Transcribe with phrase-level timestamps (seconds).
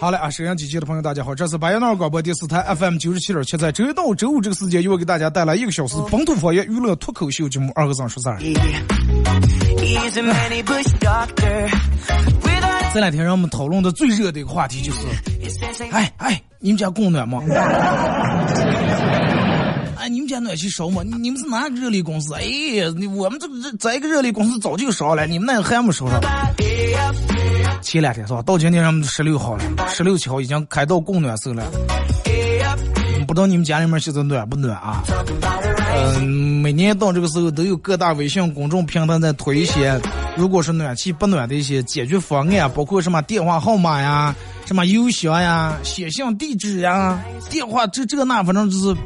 [0.00, 8.38] 好嘞啊，沈阳机器的朋友，大家好，这是白彦淖尔广播电视台 FM 九十七点七，在周一到周五这个时间，又会给大家带来一个小时本土方言娱乐脱口秀节目《二和尚说事儿》。
[12.94, 15.00] 这两天让我们讨论的最热的一个话题就是
[15.90, 17.42] 哎哎，你们家供暖吗？
[20.08, 21.02] 你们家暖气烧吗？
[21.04, 22.34] 你们是哪个热力公司？
[22.34, 22.42] 哎，
[23.14, 26.20] 我们这个这在一个热力公司早就烧了，你们那个还没烧上。
[27.82, 28.42] 前两天是吧？
[28.42, 31.64] 到今天咱们十六号了，十六七号已经开到供暖时了。
[33.26, 35.02] 不知道你们家里面现在暖不暖啊？
[36.20, 36.22] 嗯，
[36.62, 40.00] 每年到这个时候都有各大微信公众平台在推一些，
[40.36, 48.96] 如果是暖气不暖的一些解决方案，包括什么电话号码呀、什么邮箱呀、写信地址呀、电话这这个那，反正就是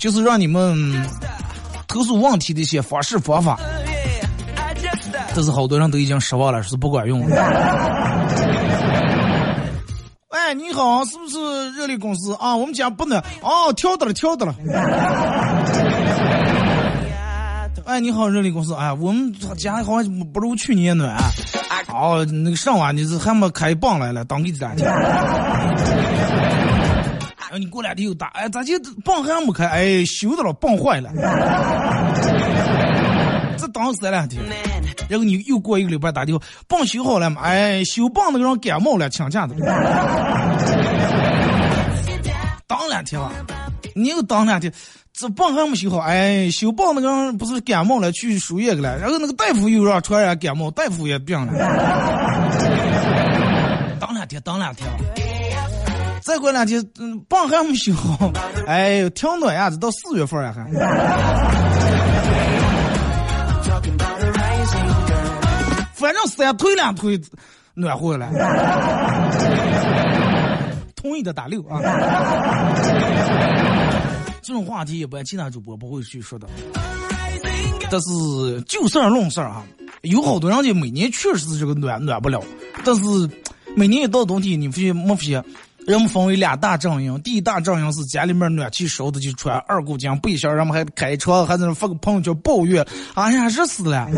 [0.00, 1.06] 就是让你们
[1.86, 3.60] 投诉问题的一些方式方法。
[5.34, 7.36] 但是好多人都已经失望了，是不管用了。
[10.30, 12.56] 哎，你好，是不是热力公司啊？
[12.56, 14.54] 我们家不能，哦，跳的了，跳的了。
[17.84, 21.14] 哎，你好，热力公司，哎，我们家好像不如去年暖。
[21.92, 24.86] 哦，那个上晚你是还没开棒来了，当给咱家。
[27.50, 28.74] 然后你过两天又打，哎，咋就
[29.04, 29.66] 棒还没开？
[29.66, 31.10] 哎，修的了，棒坏了。
[33.58, 34.40] 这当三两天，
[35.08, 37.42] 然后你又过一个礼拜打电话，棒修好了嘛？
[37.42, 39.56] 哎，修棒那个人感冒了，请假的。
[42.68, 43.32] 当两天吧，
[43.96, 44.72] 你又当两天，
[45.12, 51.52] 这棒还没修好，哎，修棒那个人不是感冒了，去输液去了，然后那个大夫又让传染感冒，大夫也病了。
[53.98, 54.88] 当两天，当两天。
[56.30, 58.30] 再过两天，嗯，棒还没修好，
[58.64, 60.64] 哎，挺暖呀，这到四月份呀还。
[65.92, 67.20] 反正三推两推，
[67.74, 68.28] 暖和了。
[70.94, 71.80] 同意的打六啊。
[74.40, 76.46] 这种话题一般其他主播不会去说的，
[77.90, 79.64] 但是就事儿论事儿啊，
[80.02, 82.40] 有好多人家每年确实是这个暖暖不了，
[82.84, 83.02] 但是
[83.74, 85.44] 每年一到冬天，你发现没发现？
[85.90, 94.06] 人们分为两大阵营，第一大阵营是家里面暖气烧的就穿二股巾背心儿，人们还开车，还在那发个朋友圈抱怨，哎呀热死了。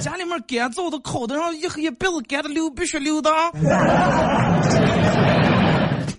[0.00, 3.30] 家里面干燥的烤的，然后一黑鼻子干的流鼻血流的。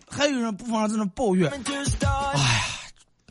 [0.07, 1.73] 还有人不妨在那抱怨，To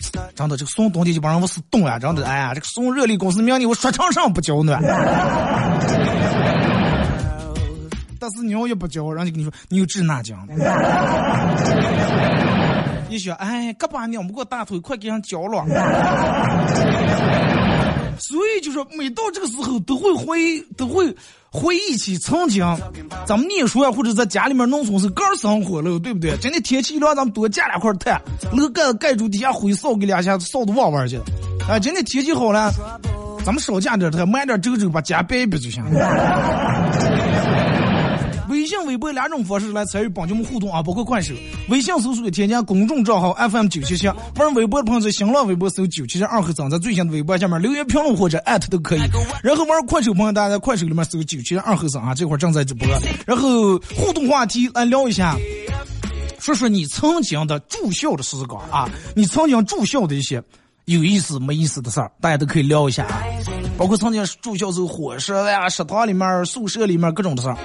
[0.00, 4.82] start 真的这个送冬天就把人我是冻呀，真的，哎呀，这个送热力公司明年我说唱上不交暖。
[8.18, 10.46] 但是你要也不交，人家跟你说你有滞纳奖。
[13.08, 15.64] 你想，哎，胳膊拧不过大腿，快给人交了。
[18.18, 21.14] 所以就说，每到这个时候，都会回都会
[21.50, 22.64] 回忆起曾经
[23.26, 26.36] 咱们念书啊，或者在家里面农村是干生活了，对不对？
[26.38, 28.20] 今天天气一凉，咱们多加两块炭，
[28.52, 31.24] 楼盖盖住底下灰扫给两下，扫的旺旺去了。
[31.68, 32.72] 哎，今天天气好了，
[33.44, 37.56] 咱们少加点炭，慢点走走，把家掰一掰就行了。
[38.66, 41.32] 微信、微博两种方式来参与帮节目互动啊，包括快手。
[41.68, 49.00] 微信搜索添加公众账号 FM 九七七，玩微博的朋友在新浪微博搜九七七二和尚，在最新的微博下面留言评论或者艾特都可以。
[49.40, 52.88] 然后玩快手朋友，大家在快手里面搜九七七二和尚啊，这会儿正在直播。
[53.24, 55.36] 然后互动话题来聊一下。
[56.40, 60.42] 说说你曾经的住校的时光啊，你曾经住校的一些
[60.87, 63.21] 有意思没意思的事儿，大家都可以聊一下啊。
[63.77, 67.56] 包括曾经住校时候伙食呀、食堂里面、宿舍里面各种的事儿。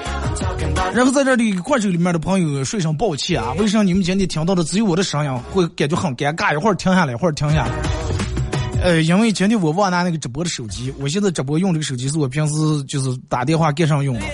[0.96, 7.72] 然后在这里快手里面的朋友说声抱歉啊，为啥你们今天听到的只有我的声音，会感觉很尴尬，一会儿停下来，一会儿停下来。
[8.82, 14.26] 呃，因为今天我忘拿那个直播的手机，我现在直播用这个手机是我平时就是打电话给上用的。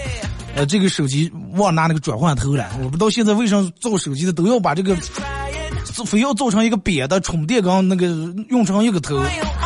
[0.55, 4.95] 呃，这个手机忘拿那个转换头了，我不知道现在为什么造手机的都要把这个，
[6.05, 8.07] 非要做成一个瘪的充电缸，那个
[8.49, 9.15] 用成一个头，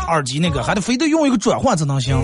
[0.07, 2.17] 耳机那个还得非得用一个转换才能行，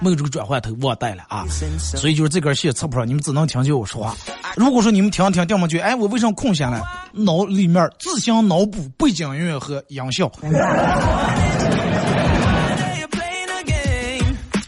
[0.00, 1.44] 没有这个转换头忘带了啊，
[1.78, 4.16] 所以就是这根线插不上，你们只能听见我说话。
[4.56, 6.82] 如果说你们听听掉进去，哎，我为什么空下来？
[7.12, 10.30] 脑里面自行脑补背景音乐和音效。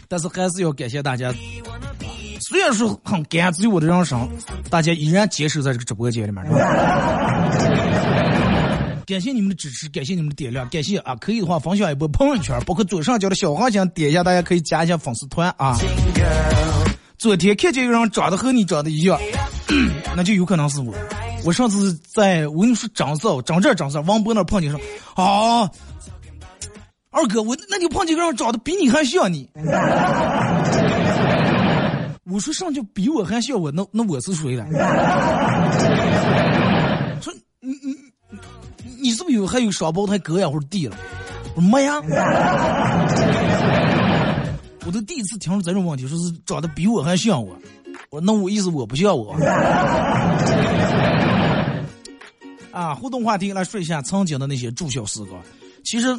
[0.07, 1.33] 但是还是要感谢大家。
[2.63, 4.25] 虽然说很感激我的人生，
[4.69, 6.41] 大家依然坚守在这个直播间里面。
[9.05, 11.13] 感谢你们的支持，感谢你们的点亮，感谢啊！
[11.17, 15.77] 可以的话分享一波朋友圈，包括左上角的小黄心点一下，大家可以加一下粉丝团啊。
[17.17, 19.19] 昨天看见一个人长得和你长得一样，
[20.15, 20.93] 那就有可能是我。
[21.43, 24.79] 我上次在我跟你说长色，长这长色，王波那碰见说
[25.21, 25.69] 啊，
[27.11, 29.49] 二哥，我那就碰见个人长得比你还像你。
[32.25, 34.65] 我说上去比我还小，我那那我是谁了？
[37.21, 37.93] 说你你
[39.01, 40.95] 你是不是有还有双胞胎哥呀或者弟了？
[41.55, 42.01] 我说没呀。
[44.85, 47.57] 我都第一次听到这种问题，说是长得比我还像我。
[48.09, 49.33] 我那我意思我不像我。
[52.71, 55.41] 啊，互动话题来说一下曾经的那些住校时光。
[55.83, 56.17] 其实。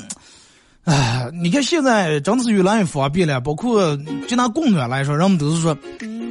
[0.85, 3.97] 哎，你看现在真的是越来越方便了，包括
[4.29, 5.77] 就拿供暖来说，人们都是说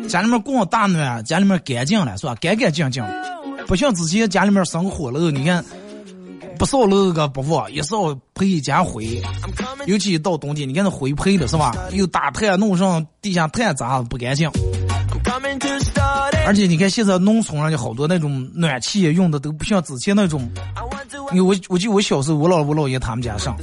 [0.08, 2.36] 家里面供大暖，家里面干净了，是吧？
[2.36, 3.04] 干干净净，
[3.66, 5.66] 不像之前家里面生火了，你看
[6.60, 9.20] 不烧那个不放，一烧喷一家灰，
[9.88, 11.76] 尤其一到冬天，你看那灰喷的是吧？
[11.92, 14.48] 又打炭弄上地下炭渣不干净。
[16.46, 20.48] 而且你看现在农村上就好多那种暖气用的都不像之前那种。
[21.34, 23.58] 因为我我记得我小时候，我姥我姥爷他们家上，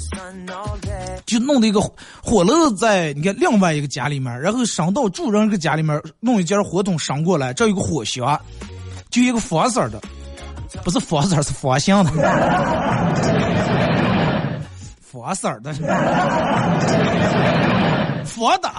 [1.24, 1.80] 就弄的一个
[2.22, 8.38] 火炉在你看另外一个家里面，然后上到主人个家里面，弄一件火筒上过来，这有个火箱，
[9.10, 10.00] 就一个方色的，
[10.84, 12.10] 不是方色是佛像的，
[15.00, 15.72] 佛色的，
[18.24, 18.70] 佛的。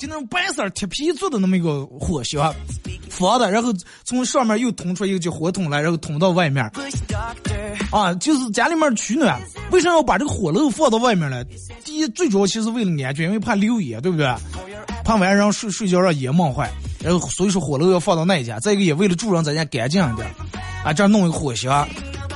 [0.00, 2.54] 就那种白色铁皮做的那么一个火箱，
[3.10, 3.70] 放的，然后
[4.02, 6.64] 从上面又捅出一个叫火筒来，然后捅到外面。
[7.90, 9.38] 啊，就是家里面取暖，
[9.70, 11.44] 为什么要把这个火炉放到外面呢？
[11.84, 14.26] 第一，最主要其实为了安全，因为怕流烟，对不对？
[15.04, 16.70] 怕晚上睡睡觉让烟冒坏，
[17.04, 18.58] 然后所以说火炉要放到那一家。
[18.60, 20.26] 再一个也为了住人在家干净一点，
[20.82, 21.86] 啊，这弄一个火箱。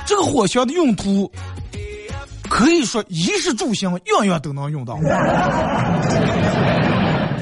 [0.05, 1.31] 这个火箱的用途
[2.47, 4.99] 可以说衣食住行样样都能用到。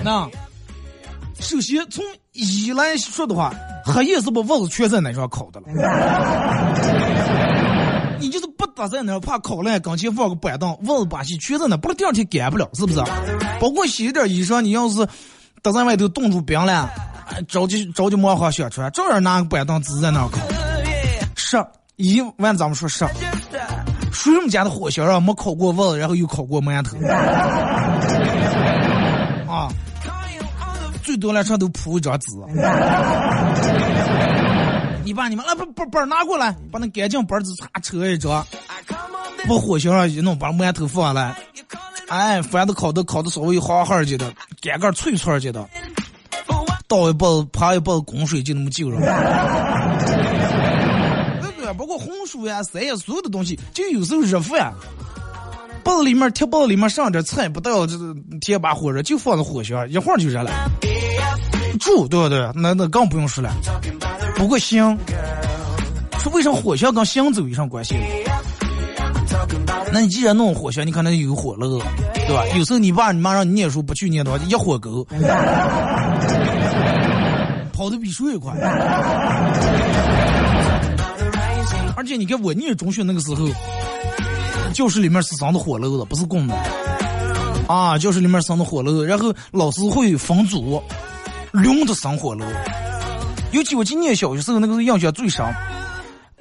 [0.04, 0.30] 那
[1.40, 2.04] 首先从
[2.34, 3.54] 一来说的话，
[3.86, 5.68] 黑夜是把蚊子全在那上烤的了。
[8.20, 13.00] 你就是不搭在那，怕烤烂，刚前放个板凳，蚊子把戏全在那，不然第二天干不了，是不是？
[13.60, 15.08] 包括洗一点衣裳，你要是
[15.62, 16.90] 搭在外头冻住冰了，
[17.48, 20.40] 着急着急忙慌想出来，照样拿个板凳支在那烤。
[21.36, 21.58] 是，
[21.98, 23.06] 一万咱们说是，
[24.12, 26.96] 谁们家的火箱上没烤过蚊子，然后又烤过馒头？
[31.04, 32.28] 最多来上都铺一张纸，
[35.04, 38.46] 你把你们那本本本拿过来，把那干净本子擦扯一张，
[39.50, 41.36] 往火箱上一弄，把馒头放来，
[42.08, 45.68] 哎，饭都烤的烤的稍微好好些的，干干脆脆些的，
[46.88, 49.00] 倒一包泡一包滚水就那么就了。
[51.42, 51.74] 对不对？
[51.74, 54.74] 包括红薯呀、菜呀，所有的东西，就有时候热饭。
[55.84, 57.96] 包子里面铁包子里面上点菜，不到这
[58.42, 60.52] 铁把火热，就放在火箱，一会儿就热了。
[61.80, 62.50] 煮对不对？
[62.56, 63.52] 那那更不用说了。
[64.36, 64.98] 不过香，
[66.20, 67.96] 说为啥火箱跟香走有啥关系？
[69.92, 71.68] 那你既然弄火箱，你可能有火了，
[72.26, 72.46] 对吧？
[72.56, 75.06] 有时候你爸你妈让你念书不去念的话，一火狗，
[77.74, 78.54] 跑的比水快。
[81.96, 83.48] 而且你看我念中学那个时候。
[84.74, 86.56] 教室里面是生的火炉子，不是供的。
[87.68, 90.84] 啊，教室里面生的火炉，然后老师会分组，
[91.52, 92.44] 轮着生火炉。
[93.52, 95.46] 尤其我今年小学时候那个是印象最深。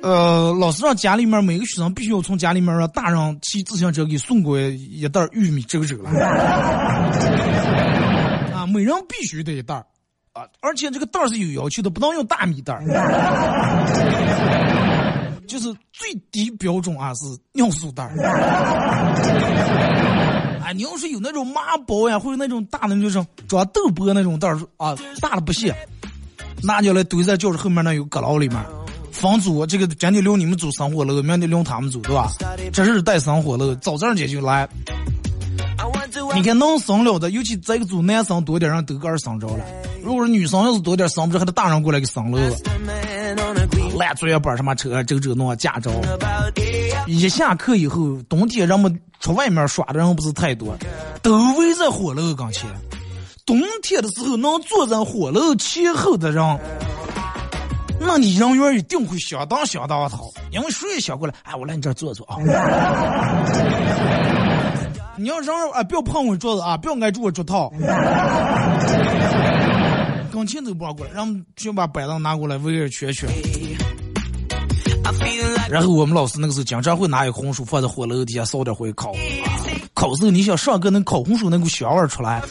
[0.01, 6.11] 呃，老师让家里面每个学生必须要从家里面让大人骑自行车给送过一袋玉米粥粥了。
[8.53, 9.77] 啊，每人必须得一袋
[10.33, 12.75] 啊，而且这个袋是有要求的，不能用大米袋
[15.47, 18.05] 就是最低标准啊是尿素袋
[20.63, 25.75] 啊，你要是有那种麻包呀，或者那种大的就是装豆包那种袋啊，大的不行，
[26.63, 28.59] 拿进来堆在教室后面那有阁楼里面。
[29.11, 32.33] 房租这个今天留你们租生活了，明天留他们租，对吧？
[32.73, 34.69] 这是带生活了，早上姐就来。
[36.35, 39.65] 你看能生了的，尤其这个组男生多点，让都个儿生着了。
[40.03, 42.41] 如果是女生要是多点生不着，还得大人过来给生了。
[44.03, 45.93] 烂作业本什么车，这这弄驾照。
[47.07, 50.77] 一下课以后，冬天人们出外面耍的人不是太多，
[51.23, 52.69] 都围在火炉跟前。
[53.47, 56.59] 冬天的时候，能坐在火炉前后的人。
[58.01, 62.39] 那你人缘一定会相当相当的好，因为谁也想过来，哎，我来你这坐坐啊。
[65.17, 67.73] 你要让啊，不要碰我桌子啊，不要挨住我桌套。
[70.33, 73.29] 跟前都不过来，让就把板凳拿过来围着圈圈。
[75.69, 79.13] 然后我们老师那个时候经常会拿一个红薯放在火炉底下烧点火烤。
[79.95, 82.43] 烤时候你想上课能烤红薯那股香味出来，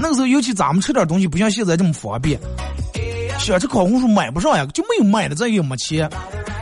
[0.00, 2.38] 那个时候尤其咱们吃点东西不像现在这么方便。
[3.38, 6.08] 想吃烤红薯买不上呀，就没有买的，再也没钱。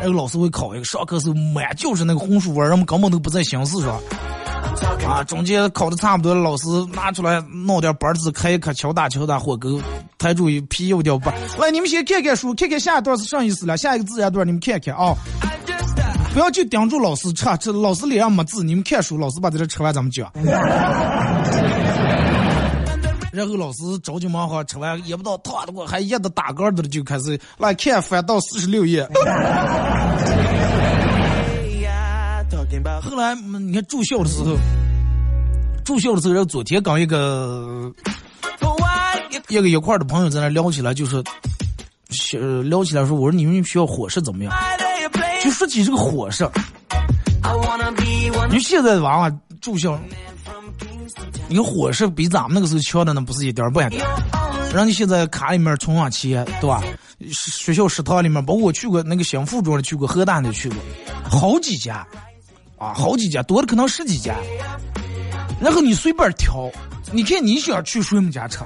[0.01, 4.01] 那个老师会烤一个，上课时候满就是那个红薯味，人们根本都不在心思上。
[5.07, 9.81] 啊，中间烤的差不多了，老师拿出来弄点板子开一开，敲打敲打火钩，
[10.19, 11.33] 台主一皮油掉板。
[11.59, 15.15] 来，你们先看看书，看看下一段是啥意思了，下一个自然段你们看看啊。
[16.35, 20.31] 不要就盯住老师吃，这老师脸上没字，你们看书，老师把在这吃完咱们讲。
[23.33, 29.07] 然后老师着急忙慌，吃完也不知道烫的过，还热的打嗝的就开始来看翻到四十六页。
[33.03, 34.57] 后来你看住校的时候，
[35.85, 37.93] 住校的时候，昨天刚一个
[39.49, 41.23] 一个一块的朋友在那聊起来，就是
[42.63, 44.53] 聊起来说，我说你们学校伙食怎么样？
[45.43, 46.49] 就说起这个伙食，
[48.51, 49.31] 你现在的娃娃
[49.61, 49.99] 住校。
[51.49, 54.09] 你看伙食比咱们那个时候强的那不是一点半点儿。
[54.75, 56.83] 让你现在卡里面充上钱，对吧？
[57.31, 60.77] 学校食堂里面，包括我去过那个新附中的，去过河南的，去过
[61.31, 62.05] 好几家，
[62.79, 64.35] 啊，好几家，多的可能十几家。
[65.61, 66.71] 然后你随便挑，
[67.13, 68.59] 你看你想去谁们家吃。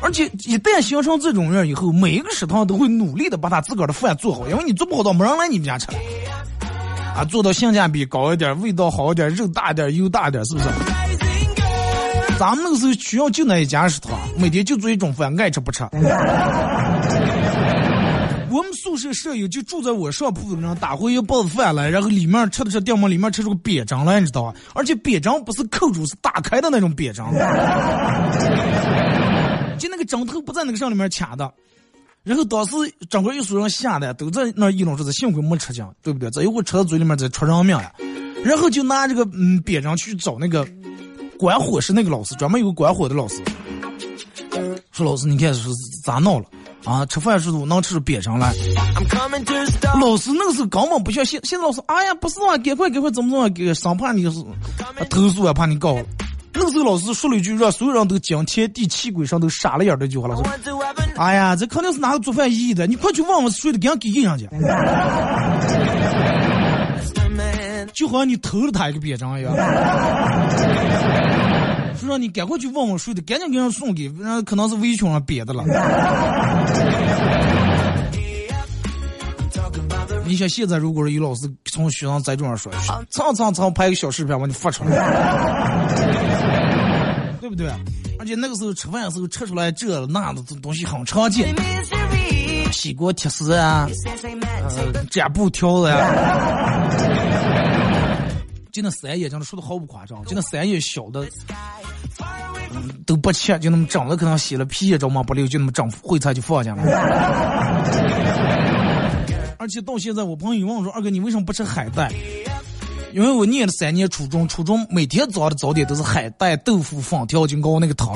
[0.00, 5.88] 而且一旦形成这种样以后，每一个食堂都会努力的把他自个儿的饭做好，因为你做不好，到没人来你们家吃。
[7.14, 10.66] 啊，做到性价比高一点，味道好一点，肉大点，油大点，是不是？
[12.38, 15.82] 咱们那个时候学校就那一家食堂，每天就做一种饭，爱吃不吃。
[18.50, 24.54] 我们宿舍舍友就住在我上铺人打回一包子饭来，然后里面吃的是电馍，里面吃出个瘪张来，你知道吧？
[24.74, 27.32] 而且瘪张不是扣住，是打开的那种瘪张。
[29.78, 31.50] 就那个针头不在那个上里面卡的。
[32.22, 32.76] 然后当时
[33.08, 36.28] 整个一所人吓得都在那议论说：“幸亏没吃进，对不对？
[36.30, 37.92] 这一会吃到嘴里面再出人命了。”
[38.44, 40.66] 然后就拿这个嗯瘪张去找那个
[41.38, 43.36] 管火是那个老师，专门有个管火的老师，
[44.92, 45.68] 说：“老师，你看是
[46.04, 46.44] 咋闹了
[46.84, 47.04] 啊？
[47.06, 48.52] 吃饭时候能吃出瘪张来？”
[50.00, 54.44] 老师那个时候根本不相信，现在老师哎呀不是啊，赶快赶快怎么怎么给生怕你是
[55.08, 55.96] 投诉啊，怕你告。
[56.52, 60.50] 那个时候老师说了一句让所有人都惊天地泣鬼神都傻了眼的一句话，老师
[61.16, 64.48] ：“哎呀，这肯定是哪个做饭意的，你快去问问谁的，给人给印上去。
[67.94, 69.52] ”就好像你偷了他一个瘪张一样，
[71.98, 75.64] 说让你赶快去问问谁的，赶紧给人送给，人可能是围裙上瘪的了。
[80.24, 82.72] 你想现在如果是有老师从学生在桌上说，
[83.10, 84.90] 蹭蹭蹭拍个小视频把你发出来，
[87.40, 87.68] 对不对？
[88.18, 91.52] 而且那个时候吃饭的时候吃出来这那的东西很常见，
[92.70, 93.88] 屁锅铁丝啊，
[94.94, 96.88] 呃，粘布条子呀，
[98.70, 101.26] 就那三叶，真的说的毫不夸张，就那三叶小的，
[103.06, 106.82] 都不切，就那么整了，可能洗了皮也着嘛不溜，就那么整烩菜就放下了。
[109.58, 112.10] 而且到现在，我朋友问我说：“二哥，你为什么不吃海带？”
[113.12, 118.14] 因为我念了三年初中，初中每天早上的早点都是海带、豆腐、粉条、金糕那个汤，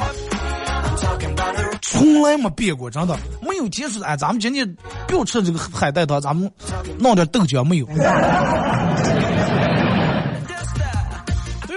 [1.82, 4.76] 从来没变过，真的没有接触哎，咱们今天
[5.08, 6.48] 不要吃这个海带汤，咱们
[6.98, 7.86] 弄点豆浆没有？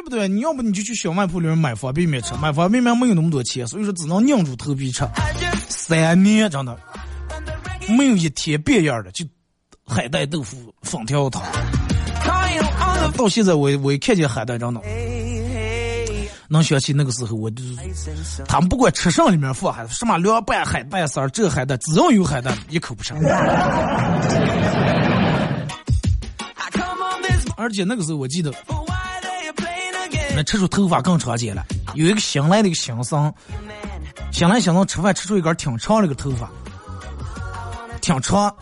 [0.10, 0.28] 对不对？
[0.28, 5.08] 你要不你就去小卖铺里面买方便面吃，买方便面没有那么多钱，所以说只能硬住头皮吃。
[5.70, 6.78] 三年真的。
[7.98, 9.26] 没有一天变样的，就
[9.86, 11.42] 海带豆腐粉条汤。
[13.16, 14.82] 到现在我我一看见海带，真的
[16.50, 17.76] 能想起那个时候，我就是
[18.46, 23.18] 他们不管吃上里面放海什么凉拌海带丝儿，这海带只要有海带，一口不剩。
[27.56, 28.52] 而且那个时候我记得，
[30.38, 31.66] 那吃出头发更常见了。
[31.96, 33.34] 有一个新来的一个新生，
[34.32, 36.48] 新来新生吃饭吃出一根挺长的一个头发，
[38.02, 38.56] 挺长，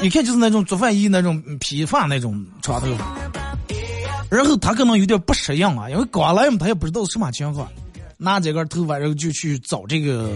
[0.00, 3.04] 一看就是那种做饭衣那种披发那种长头发。
[4.30, 7.68] 然后他可能有点不适应啊，因为刚来嘛，他也不知道什么情况，
[8.16, 10.30] 拿这根头发，然后就去找这个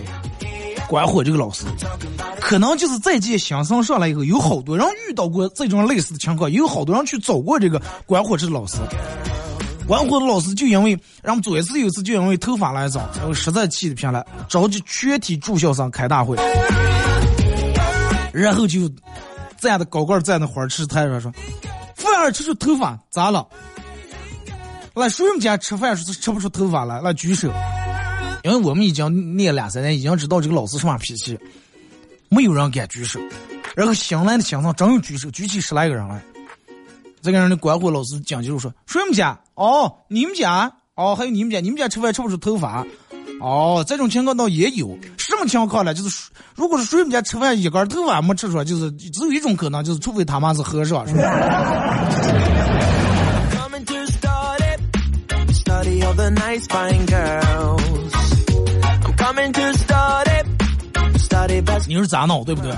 [0.86, 1.64] 管火这个老师。
[2.42, 8.76] 可能就是在这新生上来以后，有好多人遇到过这种类似的情况，有好多人去找过这个管火这老师。
[9.88, 16.36] 关火的老师就因为，然后左一次有一次就因为头发来找，然后实在气的不行了，召集全体住校生开大会，
[18.30, 18.80] 然后就
[19.58, 21.32] 站的高个站的花池台上说
[21.96, 23.48] ：“服务员，吃出头发咋了？
[24.92, 27.00] 来，谁们家吃饭是吃不出头发来？
[27.00, 27.50] 来举手。
[28.44, 31.38] 因为我们已经念两三年，已经知道这个老师什么脾气。”
[32.28, 33.18] 没有人敢举手，
[33.74, 36.22] 然后新来的新生真有举手，举起十来个人来。
[37.22, 39.38] 这个人的管护老师讲究说：“谁们家？
[39.58, 40.72] 哦，你们家？
[40.94, 41.58] 哦，还有你们家？
[41.58, 42.86] 你们家吃饭吃不出头发？
[43.40, 44.96] 哦，这种情况倒也有。
[45.18, 45.92] 什么情况呢？
[45.92, 51.20] 就是如果是谁们家吃饭一根头发没吃出来，就是只有一种可能，就是除非他妈是和尚，是吧？”
[61.88, 62.70] 你是咋闹，对不对？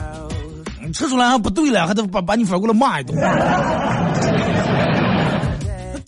[0.94, 3.16] 吃出来还不对了，还得把把你反过来骂一顿。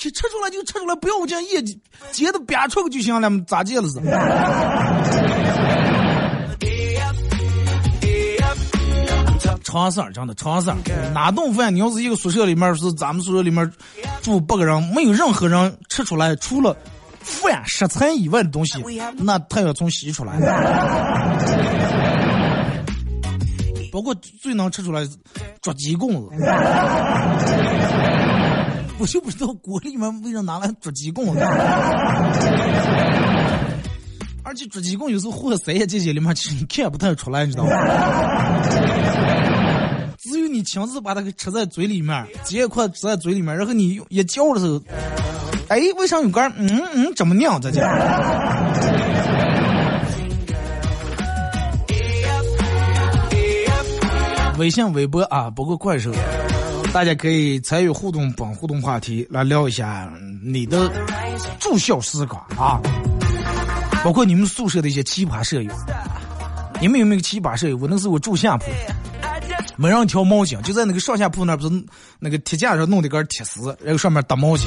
[0.02, 1.80] 吃吃出来就吃出来，不要我这样业绩
[2.10, 4.00] 接的边出个就行了，咋接了是？
[9.62, 10.76] 长事儿，真的长事儿。
[11.14, 13.70] 哪顿饭你要是一个宿舍里面是咱们宿舍里面
[14.22, 16.76] 住八个人，没有任何人吃出来，除了
[17.20, 18.84] 饭食材以外的东西，
[19.18, 20.36] 那他要从洗出来。
[23.92, 25.06] 包括最能吃出来
[25.60, 26.30] 捉鸡公子，
[29.02, 31.34] 我就不知道锅里面为啥拿来捉鸡公，
[34.44, 37.72] 而且捉鸡公有时候和三叶这些里面其实你看不太出来，你知道吗？
[40.22, 44.80] 只有你亲自把它给吃在嘴里面，结一块吃在嘴里面，然后你一嚼的时候，
[45.66, 47.70] 哎，为啥有根嗯嗯怎么娘这？
[54.58, 56.12] 微信、微博啊，包括快手，
[56.92, 60.92] 大家可以参与互动，本互动话题来聊一下你的
[61.58, 62.78] 住校时光啊，
[64.04, 65.72] 包括你们宿舍的一些奇葩舍友。
[66.82, 67.78] 你们有没有奇葩舍友？
[67.78, 68.66] 我那时候我住下铺，
[69.76, 71.84] 没让挑毛巾，就在那个上下铺那不是
[72.18, 74.66] 那个铁架上弄的根铁丝，然后上面搭毛巾。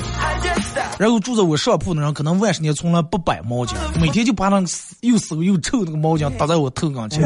[0.97, 4.59] 然后住在我上铺的人，可能万十年从来不摆毛巾，每天就把那
[5.01, 7.21] 又馊又臭那个毛巾搭在我头上去。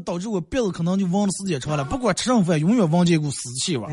[0.00, 3.86] 导致我鼻子可能就闻的时间长了，不管吃上饭，永远闻见一股死气味。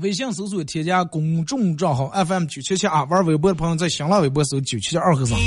[0.00, 5.38] 微信搜索添加公众账号 FM 九七七啊，玩微博的朋友在新浪微博搜九七七二和尚，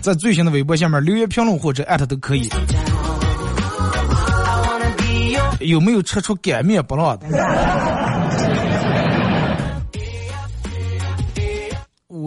[0.00, 2.48] 在最新的微博下面留言评论或者艾特都可以。
[5.60, 7.26] 有没有吃出擀面不辣的？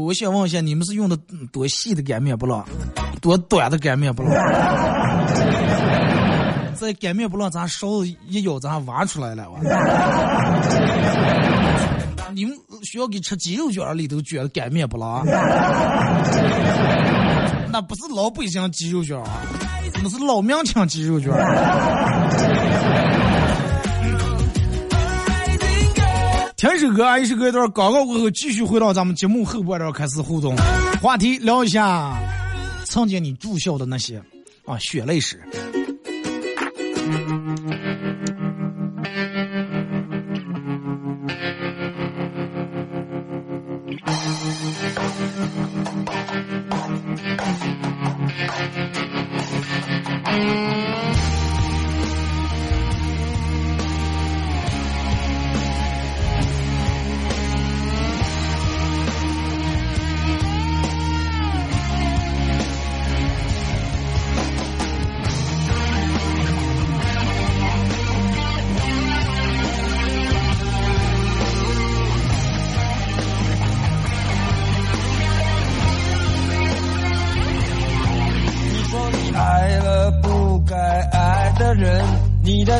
[0.09, 1.15] 我想问一下，你们是用的
[1.51, 2.65] 多细的擀面不辣？
[3.21, 4.31] 多短的擀面不辣？
[6.79, 9.45] 这擀面不辣，咱勺子一咬，咱挖出来了。
[12.33, 15.21] 你们需要给吃鸡肉卷里头卷的擀面不辣？
[17.71, 19.29] 那不是老百姓鸡肉卷啊，
[20.01, 21.31] 那是老明清鸡肉卷。
[26.59, 30.53] 听首歌，一首歌一段广告过后，继续回到咱们节目后半段开始互动，
[31.01, 32.21] 话题聊一下
[32.83, 34.21] 曾经你住校的那些
[34.65, 35.41] 啊血泪史。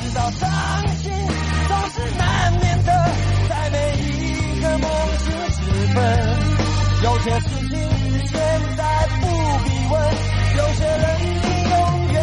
[0.00, 0.42] 知道伤
[0.98, 1.12] 心
[1.68, 2.90] 总是难免的，
[3.48, 5.58] 在每一个梦醒时
[5.94, 5.96] 分，
[7.02, 7.72] 有些事情
[8.04, 8.32] 你现
[8.76, 8.80] 在
[9.20, 9.22] 不
[9.64, 9.94] 必问，
[10.56, 11.24] 有些人你
[11.70, 11.72] 永
[12.12, 12.16] 远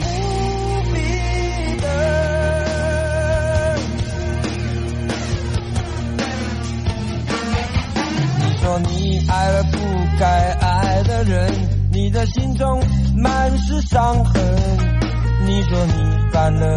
[0.00, 0.02] 不
[0.92, 0.94] 必
[1.80, 1.84] 等。
[8.38, 8.90] 你说你
[9.28, 9.76] 爱了不
[10.18, 10.24] 该
[10.60, 11.34] 爱的人，
[11.92, 12.82] 你的心中
[13.16, 14.42] 满是伤痕。
[15.42, 15.92] 你说你
[16.30, 16.76] 犯了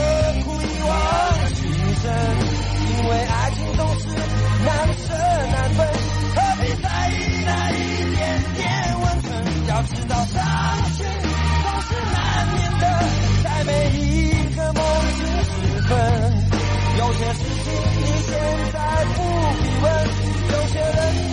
[17.21, 18.31] 些事情你现
[18.73, 18.79] 在
[19.15, 19.21] 不
[19.61, 19.85] 必问，
[20.49, 21.30] 有些人。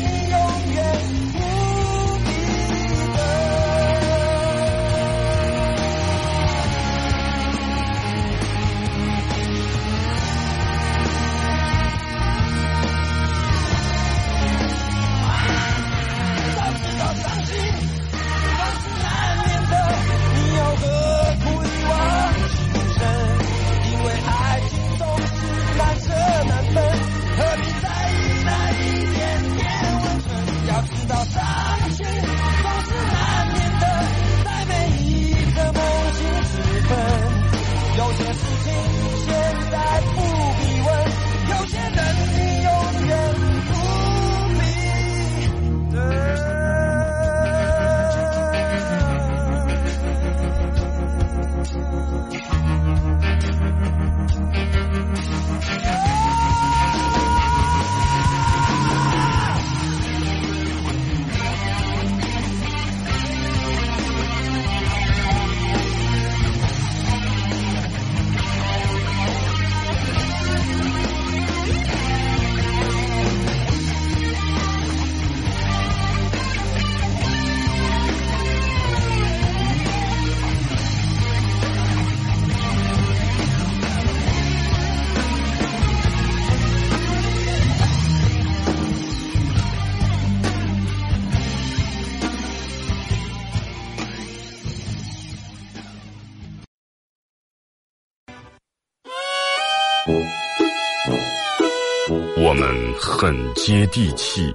[103.58, 104.54] 接地气，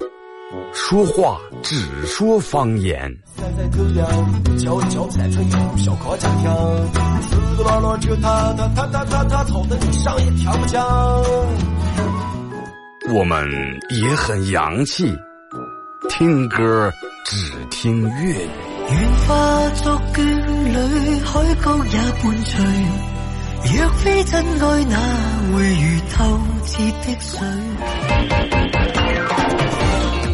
[0.74, 3.14] 说话只说方言。
[13.14, 13.46] 我们
[13.90, 15.14] 也很洋气，
[16.10, 16.90] 听歌
[17.26, 18.50] 只听粤语。
[18.90, 22.54] 愿化作眷侣，海角也伴隨。
[23.66, 24.98] 若非真愛，哪
[25.54, 27.40] 會如透徹的水？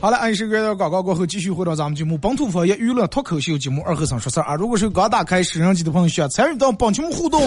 [0.00, 4.54] 好了，按时约到广告过后，继续回到咱们节目《本土方言娱乐脱口秀节目二和尚说事儿》啊。
[4.54, 7.40] 如果是刚打开摄像机的朋友，需要参与到本节目互动，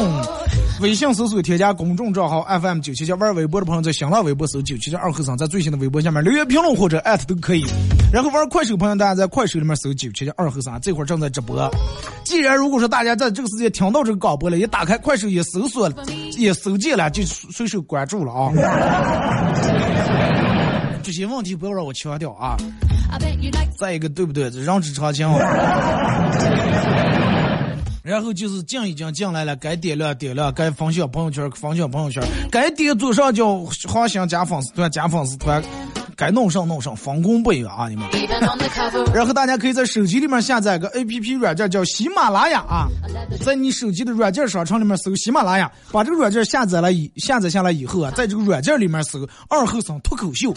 [0.82, 7.64] 微信搜索添加公众账号 FM 九七七，玩微博的朋友在新浪微博搜九七七二和尚，在最新的微博下面留言评论或者艾特都可以。
[8.12, 11.70] 然后玩快手朋友，大家在快手里面搜九七七二和尚，这会儿正在直播。
[12.24, 15.96] 既然如果说大家在这个时间听到这个广播了，也打开快手也搜索了，
[16.38, 18.52] 也搜见了，就随手关注了啊。
[21.10, 22.56] 这些问题不要让我强调啊。
[23.80, 24.52] 再一个，对不对？
[24.52, 25.28] 这人之常情。
[28.04, 35.64] 然后就是进已经进来了，该点亮点亮，该分享朋友圈分享朋友圈，该点左上角好想加粉丝团加粉丝团，
[36.20, 38.06] 该弄上弄上，防攻不一样啊你们。
[39.14, 42.88] 然后大家可以在手机里面下载个 A P P 软件叫喜马拉雅啊，
[43.42, 50.52] 在你手机的软件商城里面搜喜马拉雅，把这个软件下载了以下载下来以后啊，在这个软件里面搜二后生脱口秀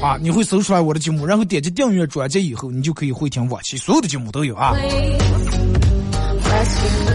[0.00, 4.74] 啊，你会搜出来我的节目，然后点击订阅专辑以后，你就可以回听往期所有的节目都有啊。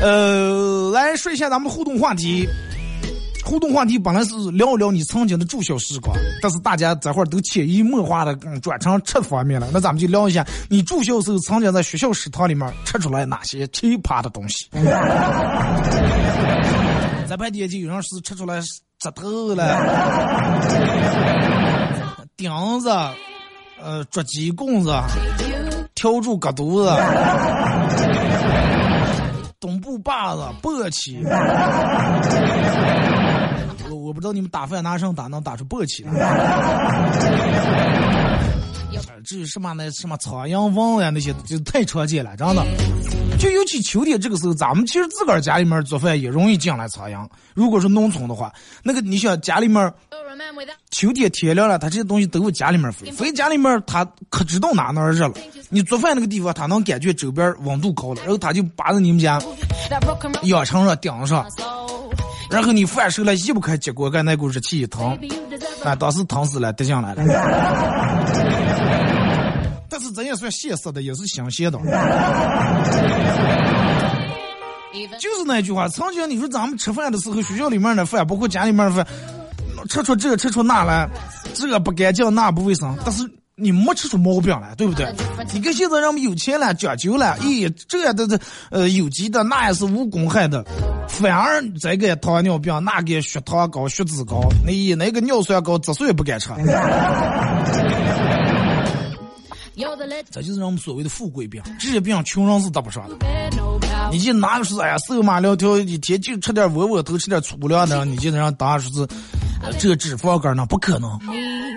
[0.01, 2.47] 呃，来说一下咱们互动话题。
[3.47, 9.69] 互动话题本来是聊一聊你曾经的住校时光，但是大家这会儿都潜移默化的转成吃方面了。
[9.71, 14.67] 那咱们就聊一下你住校时候曾经在学校食堂里面吃出来哪些奇葩的东西。
[17.25, 19.65] 咱盘点就有人是吃出来指头了、
[22.35, 22.89] 钉子、
[23.81, 24.93] 呃捉鸡棍子、
[25.95, 26.91] 挑住割肚子。
[29.59, 31.17] 东部把子、簸箕，
[33.89, 36.11] 我我不知道你们打饭拿什么打能打出簸箕来。
[38.91, 42.63] 呃至于什么那什么苍蝇、蚊呀那些，就太常见了，真的。
[43.37, 47.27] 就尤其秋天这个时候，咱们其实自个儿家里面做饭也容易进来苍蝇。
[47.53, 49.93] 如果是农村的话，那个你想家里面
[50.91, 55.33] 秋天天凉了，它这些东西都往家里面飞，飞家里面它可知道哪哪热了。
[55.69, 59.41] 你做饭那个地方，它能感觉周边温度高了，然后它就扒着你们家
[60.43, 61.45] 养成上顶上.
[62.49, 65.17] 然后你反手了移不开结果盖那股热气一腾，
[65.83, 67.23] 啊，当时疼死了，跌进来了。
[69.89, 71.79] 但是咱也算现实的，也是新鲜的。
[75.19, 79.05] 就是那句话，曾经你说咱们吃饭的时候，学校里面的饭，包括家里面的饭，
[79.89, 81.07] 吃出这吃出那来，
[81.53, 83.23] 这个不干净，那不卫生，但是
[83.59, 85.11] 你没吃出毛病来，对不对？
[85.51, 88.39] 你看现在人们有钱了，讲究了，咦，这样的这
[88.69, 90.63] 呃有机的，那也是无公害的，
[91.07, 96.49] 反而这个糖尿病，那个血糖高、血脂高，那那个尿酸高，这谁也不敢吃
[100.29, 103.15] 这就是人们所谓的富贵病，这些病穷人是得不上的。
[104.11, 109.07] 你就哪个说哎呀瘦马苗条，一天就吃点窝窝头，吃点粗粮的，你就能让当说是，
[109.61, 110.65] 呃这脂肪肝呢？
[110.65, 111.19] 不可能，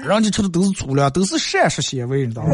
[0.03, 2.53] 人家吃的都是粗粮，都是膳食纤维，你知道吗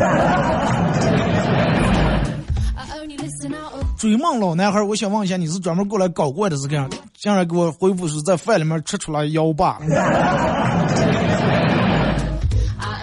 [3.98, 6.88] 追梦老男孩，我想问一下，你是专门过来搞怪的，是这样？
[7.16, 9.88] 竟然给我回复是在饭里面吃出来腰把， I'm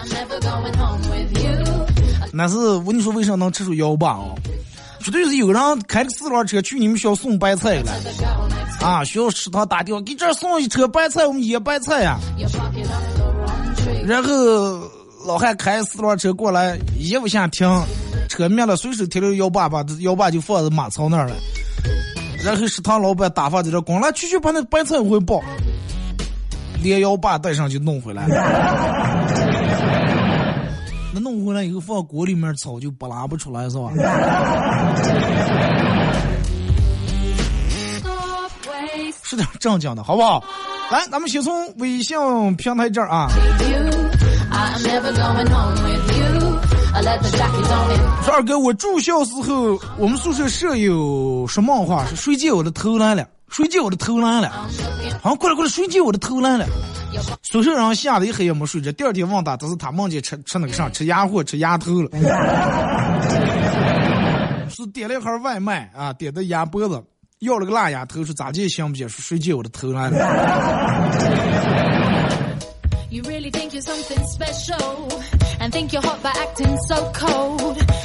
[0.08, 1.50] never going home with you.
[2.32, 4.34] 那是我跟你说为啥能吃出腰把啊？
[5.00, 7.92] 绝对是有人开着四轮车去你们学校送白菜了
[8.84, 12.18] 啊，学校食堂打电话给这儿送一车白菜，我们腌白菜呀、
[14.04, 14.30] 然后
[15.26, 17.66] 老汉开四轮车过来，一不下停，
[18.28, 21.34] 车灭了，随手提溜腰把，把腰把就放在马槽那儿了。
[22.44, 25.40] 然后食堂老板打发在这光来去去把那白菜回抱，
[26.82, 28.36] 连腰把带上就弄回来了。
[31.14, 33.90] 那弄回来以后放锅里面炒就不拉不出来是吧？
[39.24, 40.44] 是点正经的好不好？
[40.90, 42.16] 来，咱们先从微信
[42.56, 43.28] 平台这儿啊.
[48.22, 54.52] 说二哥，我住校时候，我们宿舍舍友说梦话，是睡觉我的偷懒了，睡觉我的偷懒了
[55.22, 56.66] 好，过来过来，睡觉我的偷懒了。
[57.42, 62.10] 宿舍人吓得一黑也没睡着，第二天问他，但是他梦见吃吃那个啥，吃鸭货，吃鸭头了，
[64.68, 67.02] 是点了一盒外卖啊，点的鸭脖子，
[67.44, 70.10] 要了个烂丫头，说咋接也行，不接，说谁见我的头了？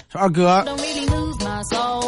[0.10, 0.64] 说二哥，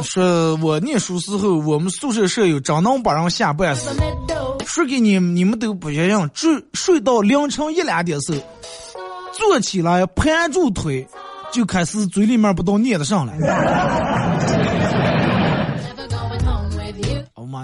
[0.03, 3.89] 说我念书时候，我们宿舍舍友整能把人吓半死。
[4.65, 8.39] 睡给你们，你们都不相信，睡睡到凌晨一两点时候，
[9.33, 11.07] 坐起来盘住腿，
[11.51, 13.33] 就开始嘴里面不到念的上来。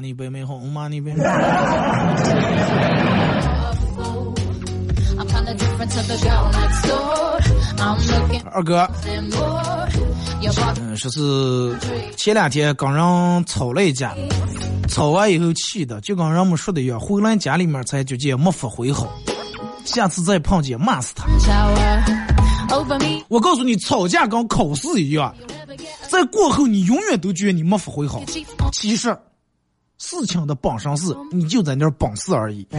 [0.02, 0.28] 尼贝。
[5.20, 6.88] I'm kinda different to the girl next
[8.52, 8.88] 二哥，
[10.80, 11.76] 嗯，说是
[12.16, 14.14] 前两天跟人吵了一架，
[14.88, 19.08] 吵完以后气的就跟人们说的一样，回来家里面才觉见没法回好，
[19.86, 21.26] 下次再碰见骂死他。
[23.28, 25.34] 我告诉你，吵架跟考试一样，
[26.10, 28.22] 在过后你永远都觉得你没发挥好，
[28.72, 29.18] 其实
[29.98, 32.68] 事情的本身是你就在那儿本事而已。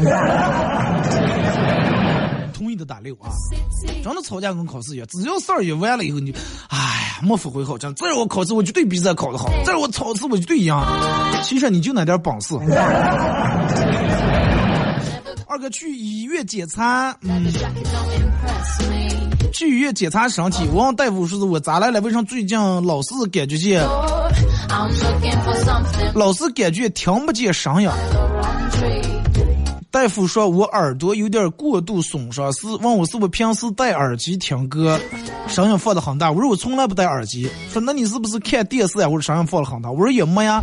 [2.52, 3.30] 同意的打六啊！
[4.02, 6.34] 真的吵架跟考试一样，只要事儿一完了以后，你，
[6.70, 7.78] 哎呀，没发挥好。
[7.78, 10.84] 真，再让我考试，我绝对比这考的好；再让我考试，我绝对一样。
[11.44, 12.56] 其实你就那点本事。
[15.46, 17.46] 二哥去医院检查，嗯，
[19.52, 22.00] 去医院检查身体，我问大夫说是我咋来了？
[22.00, 23.80] 为什么最近老是感觉见，
[26.14, 27.88] 老是感觉听不见声音？
[29.90, 35.00] 大夫说我耳朵有点过度损伤，是问我是不是平时戴耳机听歌，
[35.48, 36.30] 声音放的很大。
[36.30, 37.50] 我说我从来不戴耳机。
[37.72, 39.08] 说那你是不是看电视啊？
[39.08, 39.90] 我说声音放的很大。
[39.90, 40.60] 我说也没呀。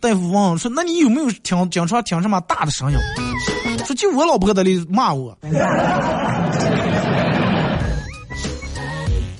[0.00, 2.98] 大夫问说那你有没有听经常听什么大的声音？
[3.84, 5.36] 说就我老婆在里骂我，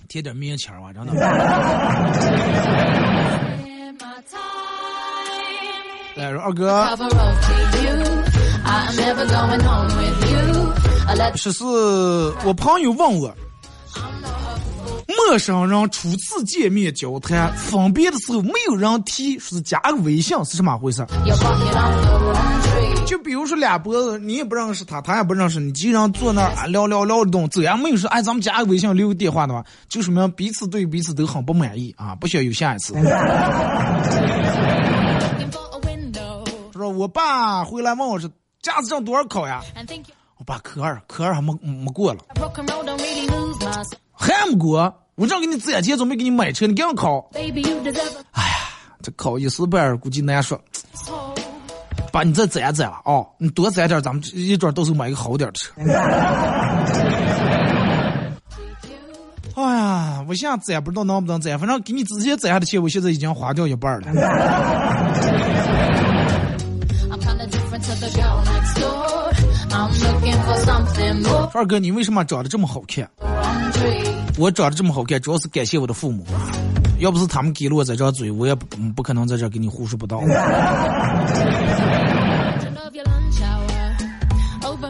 [0.08, 1.12] 贴点面钱吧，真的。
[6.16, 6.88] 来，二哥。
[11.34, 11.62] 说是
[12.44, 13.34] 我朋友问我，
[15.06, 21.06] 陌生人初次见面交谈，分别的时候没有人提，说是加个微信是什么回事？
[23.04, 32.94] 就比如说俩脖子，你也不认识他，他也不认识你，既然坐那儿聊聊聊的动，走呀没有说哎咱们加个微信留个电话的话，就说明彼此对彼此都很不满意啊，不需要有下一次。
[36.96, 38.30] 说我爸回来问我说。
[38.62, 39.62] 驾驶证多少考呀？
[40.38, 42.20] 我爸科二，科二还没没过了，
[44.12, 44.92] 还没过。
[45.14, 47.30] 我正给你攒钱，准备给你买车，你给我考。
[47.32, 47.52] 哎呀，
[49.02, 50.60] 这考一时半估计难说。
[52.12, 53.24] 爸，你再攒攒了啊！
[53.38, 55.72] 你多攒点，咱们一准到时候买个好点的车。
[59.54, 64.08] 哎呀，我现在攒不知道能不能攒，反正给你之前攒下的钱，我现在已经花掉一半了。
[71.54, 73.08] 二哥，你为什么长得这么好看？
[74.38, 76.24] 我长得这么好看，主要是感谢我的父母，
[76.98, 80.20] 要不是他们给了我这张嘴，我也不不可能在这给你胡说八道。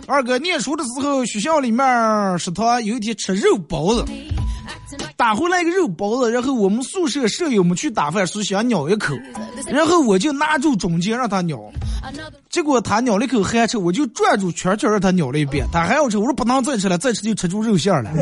[0.09, 4.05] 二哥，念书的时候，学校里面食堂有一天吃肉包子，
[5.17, 9.15] 打回来一个肉包子，然后我们宿舍舍友们去打饭时想咬一口，
[9.69, 11.59] 然后我就拿住中间让他咬。
[12.51, 18.11] 结果他咬了一口还吃，我就转住圈圈让他咬了一遍，他还要吃，我说不能再吃了，再吃就吃出肉馅了。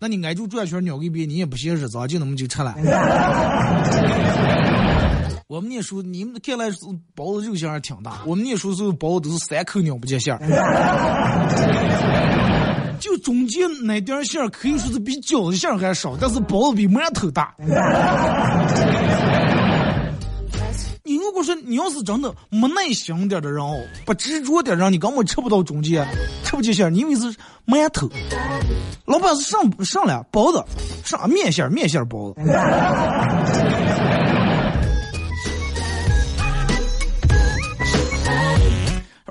[0.00, 2.74] 那你挨住转圈咬一遍，你也不嫌日脏，就那么就吃了。
[5.46, 6.70] 我们念书，你们看来
[7.14, 10.38] 包子肉馅还挺大，我们念书时候包子都是三口咬不见馅儿，
[13.02, 17.52] 就中间那点馅儿可以说是比饺子馅儿还少，但是包子比馒头大。
[21.02, 23.74] 你如果说你要是真的没耐心点的人哦，
[24.06, 26.06] 不执着点人，你根本吃不到中间，
[26.44, 27.34] 吃不进馅你以为是
[27.66, 28.08] 馒头？
[29.04, 30.64] 老板是上上来包子，
[31.04, 32.40] 上面馅儿面馅儿包子。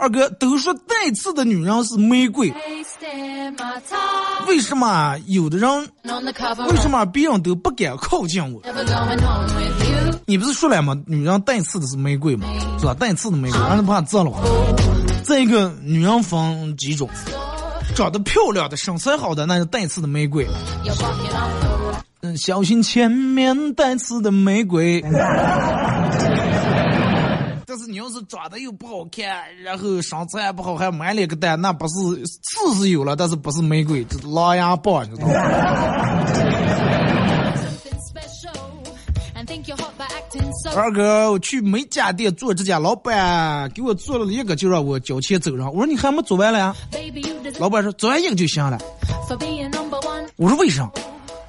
[0.01, 2.51] 二哥都说带刺的女人是玫瑰，
[4.47, 5.69] 为什么有的人，
[6.67, 8.59] 为什么别人都不敢靠近我？
[10.25, 10.97] 你不是说了吗？
[11.05, 12.47] 女人带刺的是玫瑰吗？
[12.79, 12.95] 是吧？
[12.95, 14.31] 带刺的玫瑰，让人怕蛰了。
[15.23, 17.07] 再一个，女人分几种，
[17.93, 20.47] 长得漂亮的、身材好的，那是带刺的玫瑰。
[22.21, 24.99] 嗯，小心前面带刺的玫瑰。
[27.71, 29.23] 但是你要是长得又不好看，
[29.63, 31.93] 然后身材不好，还满脸个蛋，那不是
[32.27, 35.33] 刺是有了，但是不是玫瑰，这是狼牙棒，你知道吗？
[40.75, 45.65] 二哥，我去美甲店做指甲，老板给我做了一个就让我交钱走人。
[45.65, 46.75] 我说你还没做完了呀？
[47.57, 48.77] 老板说做完一个就行了。
[50.35, 50.91] 我说为啥？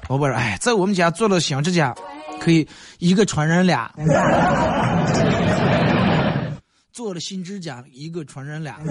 [0.07, 1.93] 老板说哎，在我们家做了新指甲，
[2.39, 2.65] 可以
[2.99, 3.91] 一个传人俩。
[6.93, 8.77] 做了新指甲，一个传染俩。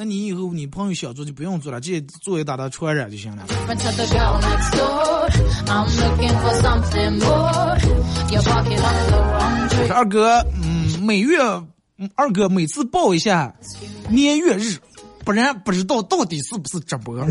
[0.00, 3.44] 那你以后你朋友想做就不用做了，直接做一打的传染就行了。
[9.92, 11.36] 二哥，嗯，每月
[12.14, 13.52] 二哥每次报一下
[14.08, 14.78] 年月日，
[15.24, 17.18] 不然不知道到底是不是直播。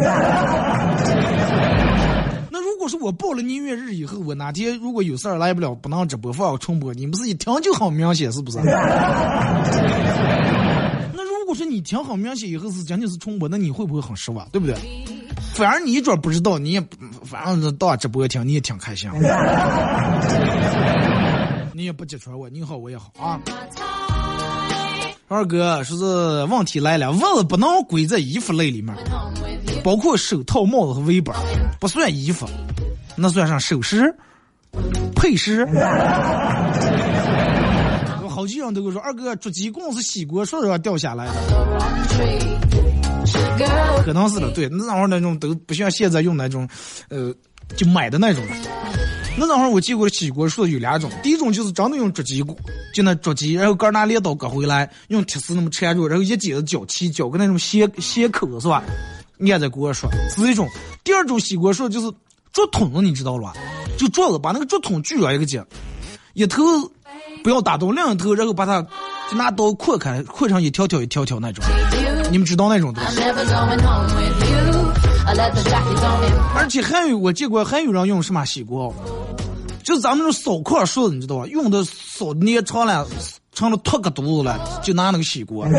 [2.87, 8.59] 那如果是我报了音乐日以后，我哪天如果有事儿来不了，不能直播放重播，你们自己听就很明显，是不是？
[8.63, 8.71] 那
[11.21, 14.47] 如果说你听很明显以后是仅仅是重播，那你会不会很失望？
[14.51, 14.73] 对不对？
[15.53, 16.81] 反而你一准不知道，你也
[17.25, 19.09] 反正到直播听你也挺开心，
[21.73, 23.37] 你也不揭穿我，你好我也好啊。
[25.29, 26.05] 二哥说是
[26.45, 28.95] 问题来了，袜子不能归在衣服类里面，
[29.83, 31.35] 包括手套、帽子和围脖，
[31.81, 32.47] 不算衣服，
[33.15, 34.15] 那算上首饰、
[35.15, 35.67] 配饰。
[38.29, 41.33] 好几人都跟我说，二哥捉鸡棍是西瓜树上掉下来的，
[44.05, 46.65] 可能是的，对，那会儿那种都不像现在用那种，
[47.09, 47.33] 呃，
[47.75, 48.41] 就买的那种。
[49.45, 52.57] 那会儿我见过的西瓜树有两种，第一种就是真的用竹鸡骨，
[52.93, 58.83] 就那竹鸡，然后搁拿镰刀割回来，用铁丝那么缠住，然后一节子绞起，绞个那种斜斜口子是吧？
[59.39, 60.67] 按在锅上是一种。
[61.03, 62.11] 第二种西瓜树就是
[62.51, 63.53] 竹筒子，你知道了吧？
[63.97, 65.63] 就桌子把那个竹筒锯了一个节，
[66.33, 66.63] 一头
[67.43, 68.81] 不要打洞，另一头然后把它
[69.29, 71.63] 就拿刀扩开，扩成一条条一条条那种。
[72.31, 73.21] 你们知道那种东西？
[76.55, 78.91] 而且还有我见过还有人用什么西瓜？
[79.87, 81.45] 就咱们这种烧块树，你知道吧？
[81.47, 83.07] 用的烧捏长了，
[83.53, 85.65] 成了脱个肚子了，就拿那个西瓜，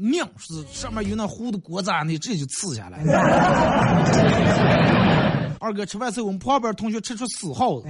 [0.00, 2.98] 拧是上面有那糊的锅渣，你直接就刺下来。
[5.60, 7.88] 二哥吃饭时候，我们旁边同学吃出死耗子，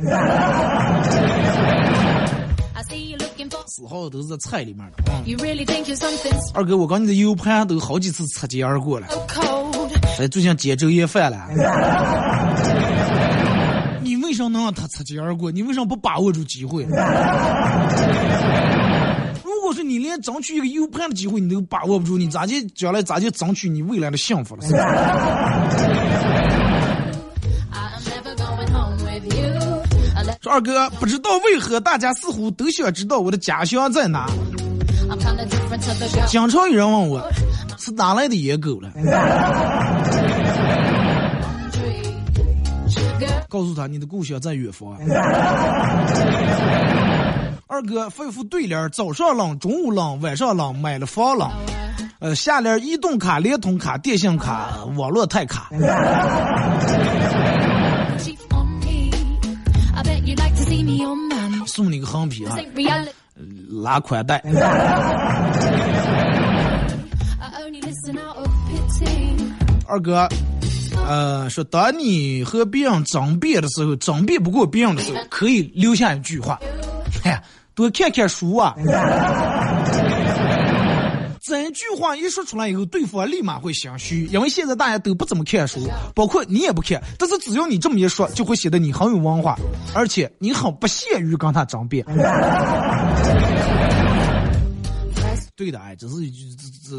[3.68, 4.96] 死耗子都是在菜里面的。
[6.54, 9.06] 二哥，我刚你的 U 盘都好几次擦肩而过了，
[10.18, 11.46] 哎，最近接周夜饭了。
[14.40, 15.50] 你为什么能让他擦肩而过？
[15.50, 16.84] 你为什么不把握住机会？
[19.44, 24.66] 如果说你连争取一个 U 盘的机会你都把握不住，你咋就将来咋就争取你未来的幸福了？
[24.66, 24.80] 是吧？
[30.40, 34.26] 说二哥，不知道为何大家似乎都想知道我的家乡在哪。
[36.26, 37.22] 经常有人问我，
[37.78, 38.90] 是哪来的野狗了？
[43.50, 44.96] 告诉他，你的故乡在远方。
[47.66, 51.50] 二哥发一副对联：早上冷，中午冷，晚上冷，买了房冷。
[52.20, 55.70] 呃，下联：移动卡、联通卡、电信卡、网络太卡。
[61.66, 62.56] 送你个横批啊，
[63.82, 64.42] 拉宽带。
[69.86, 70.28] 二哥。
[71.10, 76.60] 呃，说当你和别人争辩的时候，争辩不过别人的时候，可以留下一句话：
[77.26, 77.42] 哎，
[77.74, 78.76] 多看看书啊。
[81.42, 85.80] 整句话一说出来以后，对方立马会心虚，因为现在大家都不怎么看书，
[86.14, 87.02] 包括你也不看。
[87.18, 89.58] 但是只要你这么一说，就会显得你很有文化，
[89.92, 92.06] 而且你很不屑于跟他争辩。
[95.60, 96.38] 对的，哎，这是这
[96.88, 96.98] 这这，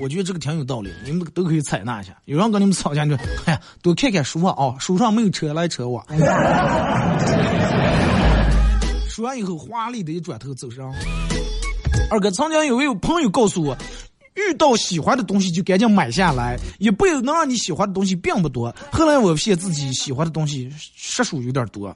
[0.00, 2.16] 我觉得这个挺有道理，你们都可以采纳一下。
[2.24, 6.02] 有人跟你们吵架就，哎呀，多看看书啊，哦，书上没有车来车往。
[9.10, 10.90] 说完以后，华丽的一转头走上。
[12.10, 13.76] 二哥，曾经有位朋友告诉我，
[14.36, 18.74] 遇到喜欢的东西就赶紧买下来，也不能让你喜欢的东西并不多。
[18.90, 21.94] 后来我发现自己喜欢的东西实属有点多。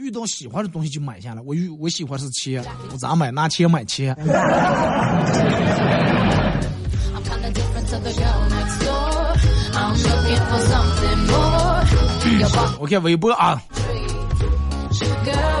[0.00, 1.42] 遇到喜欢的东西就买下来。
[1.44, 3.30] 我遇我喜欢是钱，我咋买？
[3.30, 4.16] 拿钱买钱。
[12.78, 13.60] 我看微博啊，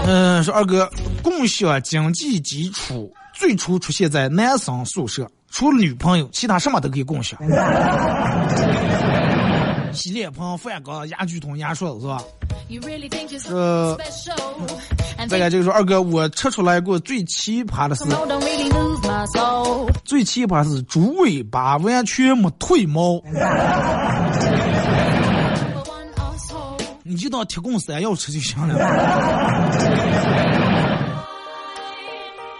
[0.06, 0.90] 嗯，说二哥，
[1.22, 7.38] 共享经济基础最初出现在男生宿舍，除了女朋友，其他什么都可以共享。
[9.92, 12.22] 洗脸盆、饭缸、牙具桶、牙刷子是吧？
[13.48, 13.96] 呃，
[15.28, 18.04] 再来就是说，二哥，我吃出来过最奇葩的是，
[20.04, 23.20] 最奇葩是猪尾巴完全没腿毛。
[27.02, 28.74] 你就当铁棍山药吃就行了。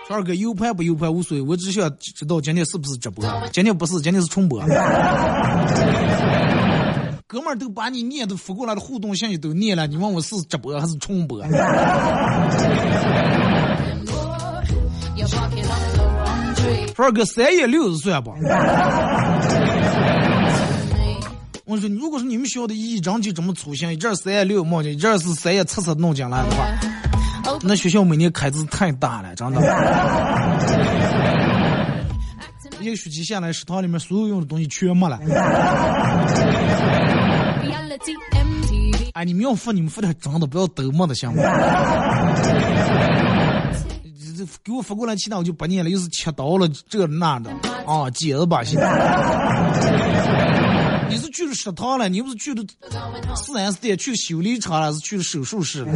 [0.09, 3.25] 二哥，U 盘不 U 盘无所谓，我只想知道今天是不是直播。
[3.53, 4.61] 今天不是，今天是重播。
[7.31, 11.41] 哥们儿都把你念的发过来的互动信息都念了，你问我是直播还是重播？
[16.97, 18.33] 二哥三言六算不？
[21.67, 26.67] 我说，如果是你们学校的一张就这么粗心，一阵三言六冒进，一阵是三言七七弄进来的话，
[27.63, 29.61] 那学校每年开支太大了，真的。
[32.81, 35.19] 一个学期下来，食堂里面所有用的东西全没了。
[39.13, 41.43] 哎，你们要付，你们付点真的，不要都没的，行吗？
[44.39, 47.51] 这给我发过来，其他我就不念了，又是切刀了，这那的
[47.87, 48.81] 啊，接着吧，行。
[51.11, 52.63] 你是去了食堂了，你不是去了
[53.37, 55.93] 四 S 店，去修理厂了，是去了手术室了。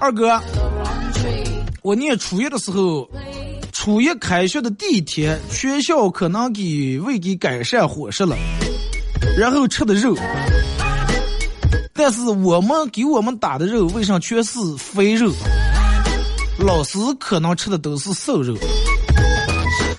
[0.00, 0.40] 二哥，
[1.82, 3.08] 我念初一的时候，
[3.72, 8.36] 初一开学的第一天，学校可能给胃给改善伙食了，
[9.36, 10.16] 然后吃的肉，
[11.92, 15.32] 但是我们给我们打的肉，为啥全是肥肉？
[16.58, 18.56] 老师可能吃的都是瘦肉。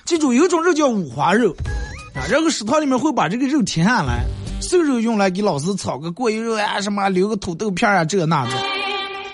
[0.05, 1.55] 记住，有种肉叫五花肉，
[2.13, 4.25] 啊，然后食堂里面会把这个肉填下来。
[4.61, 8.51] 瘦肉用来给老师炒个过油肉啊，什么留个土豆片啊，这那的。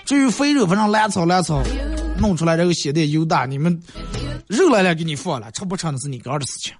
[0.04, 1.60] 至于肥肉，反正乱炒乱炒，
[2.18, 3.44] 弄出来然后写的油大。
[3.44, 3.82] 你们
[4.46, 6.74] 肉来了给你放了，吃不吃那是你个人的事情。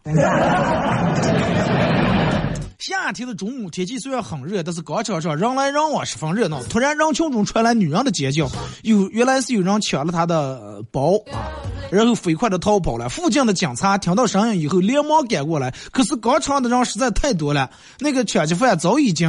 [2.78, 6.62] 夏天的中午，天气虽然很热，但是广场上人来人往，十分热闹。
[6.64, 8.50] 突然，人群中传来女人的尖叫，
[8.82, 11.48] 有原来是有人抢了她的包啊，
[11.90, 13.08] 然后飞快的逃跑了。
[13.08, 19.28] 附近的警察听到声音以后，连忙赶过来，可是广场的人实在太多了，那个抢劫犯早已经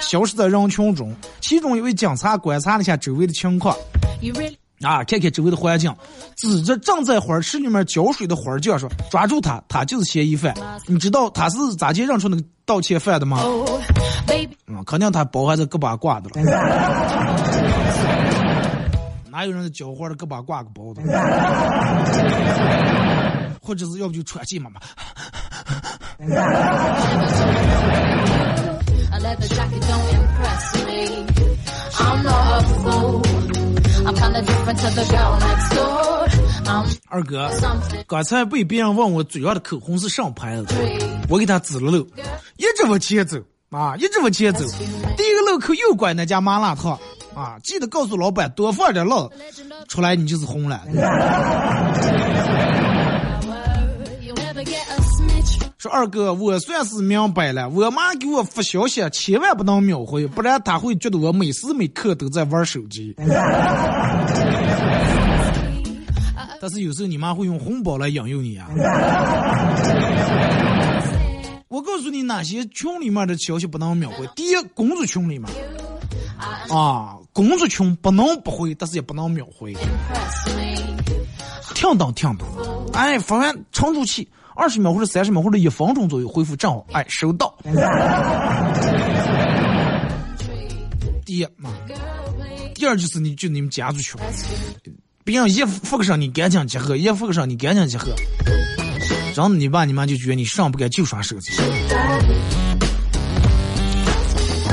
[0.00, 1.14] 消失在人群中。
[1.40, 3.74] 其中一位警察观察了一下周围的情况。
[4.82, 5.04] 啊！
[5.04, 5.94] 看看周围的环境，
[6.36, 10.54] 指着正在花池里面浇水的花匠说：“抓住他，他就是嫌疑犯。
[10.86, 13.42] 你知道他是咋接认出那个盗窃犯的吗？
[14.66, 16.40] 嗯，肯定他包还是胳膊挂的了。
[19.30, 21.02] 哪有人在浇花的胳膊挂个包的？
[23.62, 24.80] 或者是要不就喘气嘛嘛。
[37.08, 37.50] 二哥，
[38.06, 40.74] 刚才被别人问我嘴上的口红是什么牌子，
[41.28, 42.06] 我给他指了路，
[42.56, 43.36] 一直往前走
[43.70, 44.64] 啊，一直往前走，
[45.16, 46.98] 第一个路口右拐那家麻辣烫
[47.34, 49.28] 啊，记得告诉老板多放点辣，
[49.88, 50.80] 出来你就是红了。
[55.80, 63.14] 说二哥，我算是明白了，我妈给我发消息千万不能秒回，不然她会觉得我每时每刻都在玩手机。
[66.60, 68.68] 但是有时候你妈会用红包来引诱你啊。
[71.68, 74.28] 我告诉你哪些群里面的消息不能秒回。
[74.36, 75.50] 第一，工作群里面，
[76.68, 79.74] 啊，工作群不能不回，但是也不能秒回。
[81.74, 82.46] 听懂听懂，
[82.92, 84.28] 哎，发完沉住气。
[84.60, 87.56] 二十秒或者三十秒或者一分钟左右回复账号，哎，收到。
[91.24, 91.70] 第一嘛，
[92.74, 94.20] 第二就是你就你们家族群，
[95.24, 98.12] 别人一付个上你赶紧集合，一付个上你赶紧集合，
[99.34, 101.52] 然后你爸你妈就觉得你上不该就耍手机。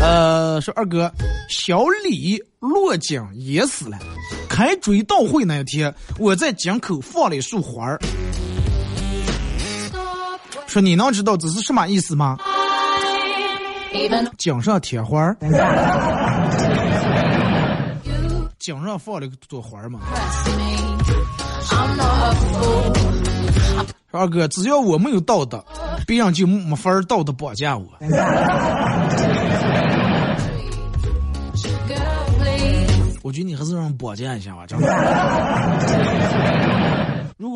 [0.02, 1.10] 呃，说二哥，
[1.50, 3.98] 小李落井淹死了。
[4.50, 7.98] 开追悼会那一天，我在井口放了一束花儿。
[10.68, 12.38] 说你能知道这是什么意思吗？
[14.38, 15.36] 井上贴花儿，
[18.60, 20.00] 井上放了个朵花儿嘛。
[24.12, 25.64] 二哥，只要我没有道德，
[26.06, 27.88] 别人就没法道德绑架我。
[33.24, 34.88] 我觉得你还是让绑架一下吧，真的。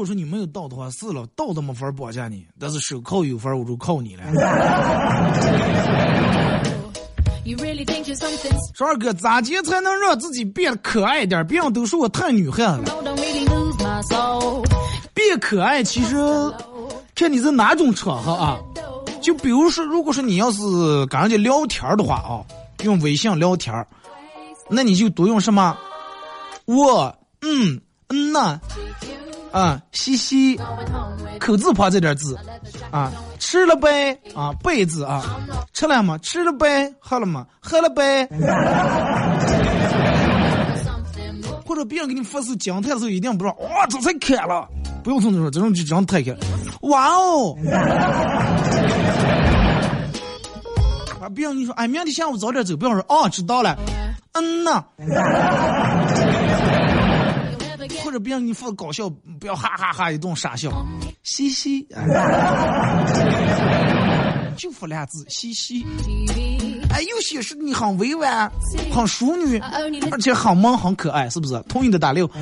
[0.02, 4.24] 如果说你没有道的话，是了，道都没法绑架你，但是手铐有法，我就铐你了。
[8.74, 11.46] 说二哥，咋接才能让自己变得可爱一点？
[11.46, 12.86] 别人都说我太女汉了。
[15.14, 16.16] 变可爱，其实
[17.14, 18.58] 看你是哪种场合啊。
[19.22, 20.62] 就比如说，如果说你要是
[21.12, 22.42] 跟人家聊天的话啊，
[22.84, 23.86] 用微信聊天，
[24.68, 25.78] 那你就多用什么？
[26.66, 27.80] 我，嗯，
[28.10, 28.60] 嗯呐。
[29.52, 30.60] 啊，嘻嘻，
[31.40, 32.38] 口字旁这点字，
[32.90, 35.24] 啊，吃了呗，啊，贝字啊，
[35.74, 36.18] 吃了吗？
[36.20, 37.46] 吃了呗，喝了吗？
[37.60, 38.28] 喝了呗。
[41.66, 44.68] 或者别人给你发是惊叹的时候，一定不说哇，这才开了，
[45.04, 46.36] 不用从这说，这种就这样太开。
[46.82, 47.56] 哇哦！
[51.22, 53.78] 啊，别人跟你说，哎，明天下午早点走，不要说哦，知道了。
[54.34, 54.84] 嗯呐。
[58.12, 59.10] 或者别人你发搞笑，
[59.40, 60.70] 不要哈哈哈一顿傻笑，
[61.24, 61.88] 嘻嘻，
[64.58, 65.86] 就发俩字嘻嘻。
[66.90, 68.52] 哎，有些是你很委婉，
[68.92, 69.58] 很淑女，
[70.12, 71.58] 而且很萌很可爱，是不是？
[71.70, 72.30] 同意的打六。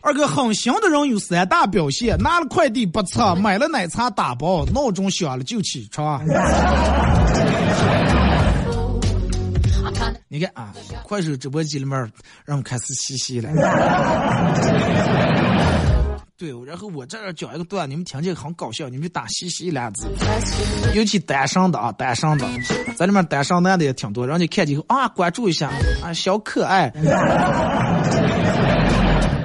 [0.00, 6.24] 二哥，很行的人有三大表现：拿了快递不测，买了奶茶打包，闹钟响了就起床。
[10.28, 10.74] 你看啊，
[11.04, 11.96] 快手直播间里面，
[12.44, 13.48] 让我们开始嘻嘻了。
[16.38, 20.06] 对，然后我这儿讲一个段，你们听见很搞笑，你们就打“嘻嘻”俩字。
[20.94, 22.46] 尤其单身的啊，单身的，
[22.94, 25.70] 在里面单身男的也挺多，让你看见后啊，关注一下
[26.02, 26.90] 啊，小可爱。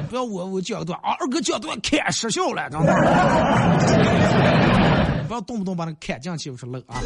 [0.10, 2.92] 不要我我讲段啊，二哥讲段砍失效了，真的。
[5.30, 7.00] 不要动不动把那砍进去，我说漏啊。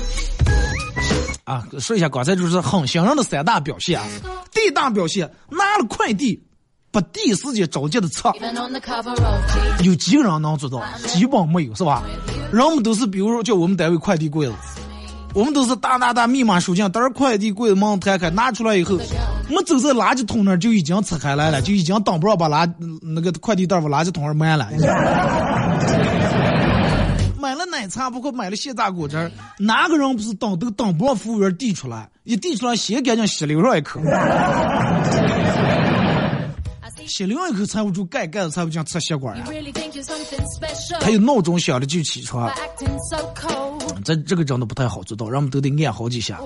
[1.46, 4.06] 啊，说一下刚才就是很行人的三大表现啊。
[4.52, 6.44] 第一大表现，拿了快递
[6.92, 8.32] 不第一时间着急的撤，
[9.84, 10.82] 有几个人能做到？
[11.06, 12.04] 基本没有，是吧？
[12.52, 14.54] 人们都是，比如说叫我们单位快递柜子，
[15.34, 18.98] 我们都是大大大密码输进，等儿快递柜子门摊开，拿出来以后，
[19.50, 22.68] 我们走在垃圾桶那儿就已经拆开来了，就已经等不着把垃
[23.02, 24.68] 那个快递袋往垃圾桶上埋了。
[27.76, 32.10] 奶茶，包括买了现榨果汁，哪个人不是等都等不让服务员递出来？
[32.24, 34.00] 一递出来，先赶紧吸溜上一口，
[37.06, 39.46] 吸溜一口才不住盖盖子，才不讲吃血管呀。
[41.02, 42.52] 还有闹钟响了就起床，
[44.04, 46.40] 这这个真的不太好做到，人们都得按好几下，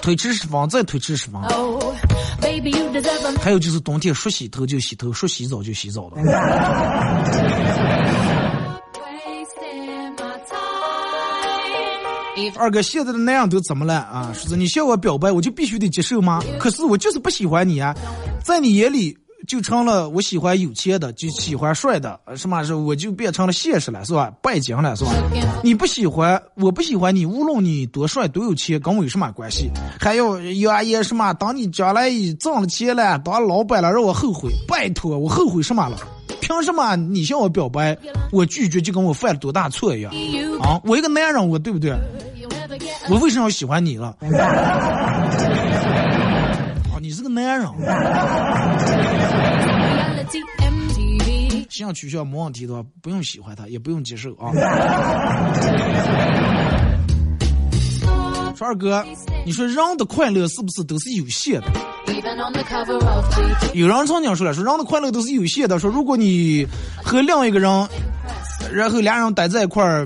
[0.00, 1.40] 推迟十分再推迟十分。
[3.40, 6.16] 还有就是冬天说洗头就洗头，说洗澡就洗澡的。
[12.56, 14.32] 二哥，现在的那样都怎么了啊？
[14.34, 16.42] 说是你向我表白，我就必须得接受吗？
[16.58, 17.94] 可是我就是不喜欢你啊，
[18.44, 19.16] 在你眼里
[19.46, 24.30] 就成了我喜欢有钱的，就喜欢帅的，什么是我就变成了现实了，是吧？
[24.42, 25.12] 拜金了，是吧？
[25.62, 29.70] 你不喜欢，我不喜欢你，无论你多帅多有钱，跟我有什么关系？
[29.98, 31.32] 还要扬言什么？
[31.34, 32.10] 当你将来
[32.40, 34.50] 挣了钱了，当老板了，让我后悔？
[34.66, 35.96] 拜托，我后悔什么了？
[36.48, 37.94] 凭什么你向我表白，
[38.32, 40.10] 我拒绝就跟我犯了多大错一样？
[40.62, 41.94] 啊，我一个男人，我对不对？
[43.10, 44.16] 我为什么要喜欢你了？
[46.90, 47.68] 啊， 你是个男人。
[51.68, 54.50] 想取消没问题的话，不用喜欢他，也不用接受啊。
[58.58, 59.04] 说二哥，
[59.46, 61.66] 你说人的快乐是不是都是有限的？
[63.72, 65.78] 有人曾经说了，说人的快乐都是有限的。
[65.78, 66.66] 说如果你
[67.00, 67.88] 和另一个人，
[68.72, 70.04] 然后俩人待在一块儿。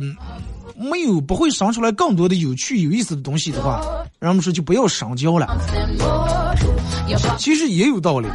[0.74, 3.80] 没有不会生出来更多的有趣有意思的东西的话，
[4.18, 5.46] 人们说就不要深交了。
[7.38, 8.26] 其实也有道理，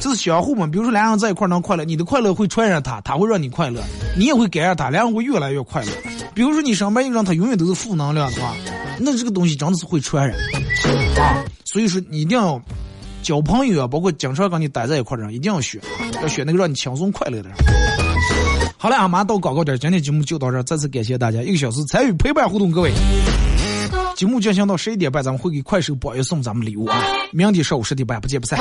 [0.00, 0.66] 这是相互嘛。
[0.66, 3.82] 比如说俩人在一块能快乐，你的快乐会传染他，他会让你快乐，
[4.16, 5.88] 你也会感染他，俩人会越来越快乐。
[6.32, 8.54] 比如说你身边一个人他永远都是负能量的话，
[9.00, 10.38] 那这个东西真的是会传染
[11.16, 11.44] 啊。
[11.64, 12.60] 所以说你一定要
[13.22, 15.80] 交朋友啊，包括经常跟你待在一块的人，一定要选，
[16.22, 17.58] 要选那个让你轻松快乐的人。
[18.76, 22.92] 好了，马上到广告点，今天节目就到这，再次感谢大家一个小时参与陪伴互动，各位。
[24.16, 27.02] 节目进行到十一点半，咱们会给快手宝爷送咱们礼物啊！
[27.32, 28.58] 明天上午十点半不见不散。